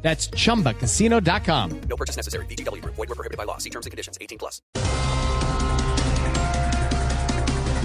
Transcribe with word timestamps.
That's 0.00 0.30
chumbacasino.com. 0.30 1.80
No 1.88 1.96
purchase 1.96 2.16
necessary. 2.16 2.46
VGW 2.46 2.80
Group. 2.80 2.94
Void 2.96 3.08
were 3.10 3.14
prohibited 3.14 3.36
by 3.36 3.44
law. 3.44 3.58
See 3.58 3.70
terms 3.70 3.84
and 3.84 3.90
conditions. 3.90 4.16
18 4.20 4.38
plus. 4.38 4.62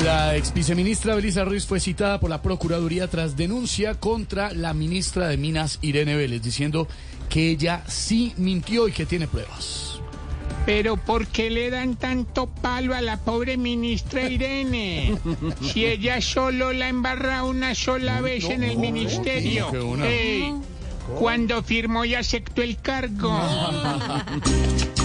La 0.04 0.36
ex 0.36 0.54
viceministra 0.54 1.16
Belisa 1.16 1.46
Ruiz 1.46 1.66
fue 1.66 1.80
citada 1.80 2.20
por 2.20 2.30
la 2.30 2.42
Procuraduría 2.42 3.08
tras 3.08 3.38
denuncia 3.38 3.94
contra 3.94 4.52
la 4.52 4.74
ministra 4.74 5.28
de 5.30 5.38
Minas 5.38 5.80
Irene 5.82 6.16
Vélez, 6.16 6.42
diciendo 6.42 6.88
que 7.30 7.52
ella 7.52 7.84
sí 7.88 8.34
mintió 8.38 8.88
y 8.88 8.92
que 8.92 9.06
tiene 9.06 9.28
pruebas. 9.28 10.02
Pero 10.66 10.98
¿por 10.98 11.28
qué 11.28 11.50
le 11.50 11.70
dan 11.70 11.96
tanto 11.96 12.48
palo 12.48 12.96
a 12.96 13.02
la 13.02 13.18
pobre 13.18 13.56
ministra 13.56 14.30
Irene? 14.30 15.18
Si 15.62 15.86
ella 15.86 16.20
solo 16.22 16.74
la 16.74 16.90
embarra 16.90 17.44
una 17.44 17.76
sola 17.76 18.20
vez 18.20 18.46
en 18.46 18.64
el 18.64 18.78
ministerio. 18.78 19.70
Ey, 20.04 20.54
cuando 21.20 21.62
firmó 21.64 22.06
y 22.06 22.16
aceptó 22.16 22.62
el 22.62 22.80
cargo. 22.80 23.32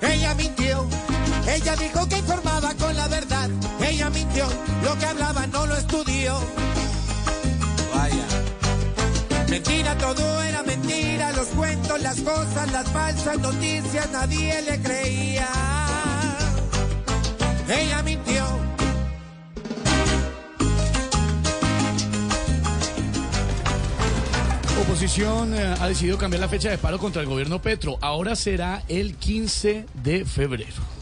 Ella 0.00 0.34
mintió, 0.34 0.86
ella 1.48 1.76
dijo 1.76 2.08
que 2.08 2.18
informaba 2.18 2.74
con 2.74 2.96
la 2.96 3.08
verdad. 3.08 3.50
Ella 3.80 4.10
mintió, 4.10 4.46
lo 4.82 4.98
que 4.98 5.06
hablaba 5.06 5.46
no 5.46 5.66
lo 5.66 5.76
estudió. 5.76 6.38
Vaya. 7.94 8.26
Mentira, 9.48 9.96
todo 9.98 10.42
era 10.42 10.62
mentira, 10.62 11.23
las 12.00 12.20
cosas, 12.20 12.72
las 12.72 12.88
falsas 12.90 13.38
noticias, 13.38 14.10
nadie 14.10 14.62
le 14.62 14.80
creía. 14.80 15.48
Ella 17.68 18.02
mintió. 18.02 18.44
Oposición 24.82 25.54
eh, 25.54 25.74
ha 25.80 25.88
decidido 25.88 26.18
cambiar 26.18 26.40
la 26.40 26.48
fecha 26.48 26.70
de 26.70 26.78
paro 26.78 26.98
contra 26.98 27.22
el 27.22 27.28
gobierno 27.28 27.60
Petro. 27.60 27.96
Ahora 28.00 28.36
será 28.36 28.82
el 28.88 29.14
15 29.14 29.86
de 29.94 30.24
febrero. 30.24 30.93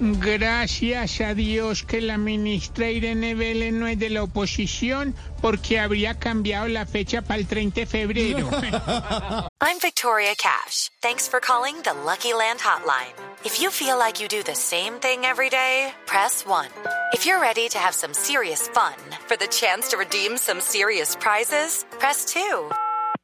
Gracias 0.00 1.20
a 1.20 1.34
Dios 1.34 1.84
que 1.84 2.00
la 2.00 2.18
ministra 2.18 2.90
Irene 2.90 3.34
Vélez 3.34 3.72
no 3.72 3.86
es 3.86 3.98
de 3.98 4.10
la 4.10 4.22
oposición 4.22 5.14
porque 5.40 5.78
habría 5.78 6.18
cambiado 6.18 6.68
la 6.68 6.86
fecha 6.86 7.22
para 7.22 7.38
el 7.38 7.46
30 7.46 7.80
de 7.80 7.86
febrero. 7.86 8.48
I'm 9.60 9.78
Victoria 9.80 10.34
Cash. 10.36 10.90
Thanks 11.02 11.28
for 11.28 11.40
calling 11.40 11.76
the 11.82 11.94
Lucky 12.04 12.32
Land 12.32 12.60
Hotline. 12.60 13.14
If 13.44 13.60
you 13.60 13.70
feel 13.70 13.98
like 13.98 14.20
you 14.20 14.28
do 14.28 14.42
the 14.42 14.54
same 14.54 14.94
thing 15.00 15.24
every 15.24 15.50
day, 15.50 15.92
press 16.06 16.44
1. 16.46 16.66
If 17.12 17.26
you're 17.26 17.40
ready 17.40 17.68
to 17.68 17.78
have 17.78 17.94
some 17.94 18.14
serious 18.14 18.68
fun 18.68 18.94
for 19.26 19.36
the 19.36 19.48
chance 19.48 19.88
to 19.90 19.96
redeem 19.96 20.36
some 20.36 20.60
serious 20.60 21.16
prizes, 21.16 21.84
press 21.98 22.24
2. 22.24 22.70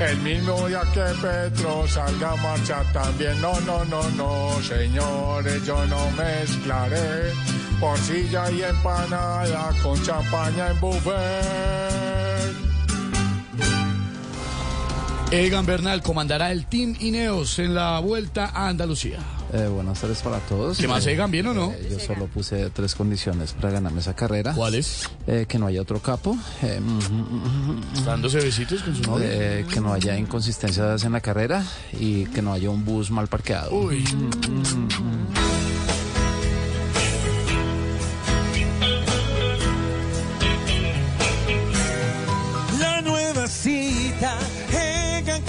El 0.00 0.16
mismo 0.22 0.66
día 0.66 0.80
que 0.94 1.04
Petro 1.20 1.86
salga 1.86 2.32
a 2.32 2.36
marchar 2.36 2.90
también. 2.90 3.38
No, 3.42 3.60
no, 3.60 3.84
no, 3.84 4.02
no, 4.16 4.62
señores, 4.62 5.64
yo 5.66 5.84
no 5.86 6.10
mezclaré. 6.12 7.32
Porcilla 7.78 8.50
y 8.50 8.62
empanada 8.62 9.70
con 9.82 10.02
champaña 10.02 10.70
en 10.70 10.80
buffet. 10.80 11.89
Egan 15.32 15.64
Bernal 15.64 16.02
comandará 16.02 16.50
el 16.50 16.66
Team 16.66 16.96
Ineos 16.98 17.60
en 17.60 17.72
la 17.74 18.00
vuelta 18.00 18.46
a 18.46 18.66
Andalucía. 18.68 19.18
Eh, 19.52 19.68
buenas 19.68 20.00
tardes 20.00 20.20
para 20.22 20.38
todos. 20.40 20.76
¿Qué 20.78 20.88
más, 20.88 21.06
Eh, 21.06 21.12
Egan? 21.12 21.30
¿Bien 21.30 21.46
o 21.46 21.54
no? 21.54 21.70
eh, 21.72 21.88
yo 21.88 22.00
solo 22.00 22.26
puse 22.26 22.68
tres 22.70 22.96
condiciones 22.96 23.52
para 23.52 23.70
ganarme 23.70 24.00
esa 24.00 24.14
carrera. 24.14 24.52
¿Cuáles? 24.54 25.08
Eh, 25.28 25.46
que 25.48 25.58
no 25.58 25.66
haya 25.66 25.82
otro 25.82 26.00
capo, 26.00 26.36
eh, 26.62 26.80
Dándose 28.04 28.38
besitos 28.38 28.82
con 28.82 28.96
su 28.96 29.02
novia. 29.02 29.26
eh, 29.30 29.66
que 29.72 29.80
no 29.80 29.92
haya 29.92 30.16
inconsistencias 30.18 31.04
en 31.04 31.12
la 31.12 31.20
carrera 31.20 31.64
y 31.92 32.24
que 32.26 32.42
no 32.42 32.52
haya 32.52 32.68
un 32.70 32.84
bus 32.84 33.10
mal 33.12 33.28
parqueado. 33.28 33.70
Uy. 33.72 34.04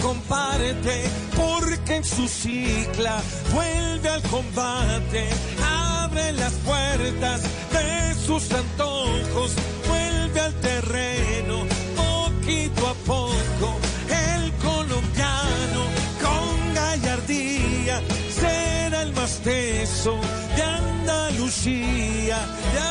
Comparte, 0.01 1.03
porque 1.35 1.95
en 1.97 2.03
su 2.03 2.27
cicla 2.27 3.21
vuelve 3.53 4.09
al 4.09 4.21
combate, 4.23 5.29
abre 5.63 6.33
las 6.33 6.53
puertas 6.53 7.41
de 7.71 8.15
sus 8.15 8.51
antojos, 8.51 9.53
vuelve 9.87 10.39
al 10.39 10.53
terreno, 10.55 11.65
poquito 11.95 12.87
a 12.87 12.93
poco, 13.05 13.79
el 14.09 14.51
colombiano 14.53 15.83
con 16.21 16.73
gallardía 16.73 18.01
será 18.29 19.03
el 19.03 19.13
más 19.13 19.39
teso 19.39 20.19
de 20.55 20.63
Andalucía, 20.63 22.37
de 22.73 22.90